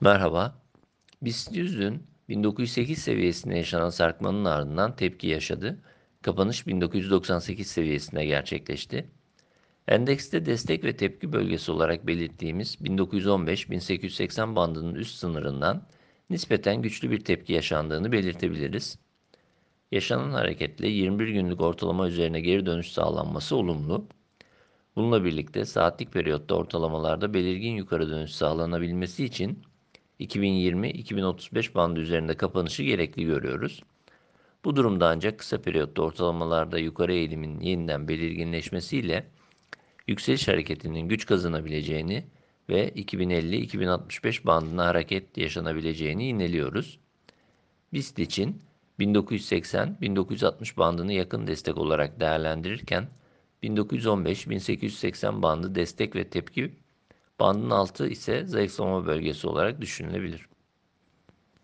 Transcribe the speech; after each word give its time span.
Merhaba. 0.00 0.62
BIST 1.22 1.52
100'ün 1.52 2.02
1908 2.28 2.98
seviyesinde 2.98 3.56
yaşanan 3.56 3.90
sarkmanın 3.90 4.44
ardından 4.44 4.96
tepki 4.96 5.26
yaşadı. 5.26 5.78
Kapanış 6.22 6.66
1998 6.66 7.66
seviyesinde 7.66 8.24
gerçekleşti. 8.24 9.10
Endekste 9.88 10.46
destek 10.46 10.84
ve 10.84 10.96
tepki 10.96 11.32
bölgesi 11.32 11.72
olarak 11.72 12.06
belirttiğimiz 12.06 12.76
1915-1880 12.76 14.56
bandının 14.56 14.94
üst 14.94 15.16
sınırından 15.16 15.86
nispeten 16.30 16.82
güçlü 16.82 17.10
bir 17.10 17.20
tepki 17.20 17.52
yaşandığını 17.52 18.12
belirtebiliriz. 18.12 18.98
Yaşanan 19.92 20.30
hareketle 20.30 20.88
21 20.88 21.28
günlük 21.28 21.60
ortalama 21.60 22.08
üzerine 22.08 22.40
geri 22.40 22.66
dönüş 22.66 22.92
sağlanması 22.92 23.56
olumlu. 23.56 24.06
Bununla 24.96 25.24
birlikte 25.24 25.64
saatlik 25.64 26.12
periyotta 26.12 26.54
ortalamalarda 26.54 27.34
belirgin 27.34 27.72
yukarı 27.72 28.10
dönüş 28.10 28.32
sağlanabilmesi 28.34 29.24
için 29.24 29.62
2020-2035 30.20 31.74
bandı 31.74 32.00
üzerinde 32.00 32.36
kapanışı 32.36 32.82
gerekli 32.82 33.24
görüyoruz. 33.24 33.82
Bu 34.64 34.76
durumda 34.76 35.08
ancak 35.08 35.38
kısa 35.38 35.62
periyotta 35.62 36.02
ortalamalarda 36.02 36.78
yukarı 36.78 37.12
eğilimin 37.12 37.60
yeniden 37.60 38.08
belirginleşmesiyle 38.08 39.26
yükseliş 40.06 40.48
hareketinin 40.48 41.08
güç 41.08 41.26
kazanabileceğini 41.26 42.24
ve 42.68 42.88
2050-2065 42.88 44.46
bandına 44.46 44.86
hareket 44.86 45.38
yaşanabileceğini 45.38 46.28
ineliyoruz. 46.28 46.98
BIST 47.92 48.18
için 48.18 48.62
1980-1960 49.00 50.76
bandını 50.76 51.12
yakın 51.12 51.46
destek 51.46 51.78
olarak 51.78 52.20
değerlendirirken 52.20 53.08
1915-1880 53.62 55.42
bandı 55.42 55.74
destek 55.74 56.16
ve 56.16 56.28
tepki 56.28 56.72
Bandın 57.40 57.70
altı 57.70 58.08
ise 58.08 58.46
zayıflama 58.46 59.06
bölgesi 59.06 59.46
olarak 59.48 59.80
düşünülebilir. 59.80 60.48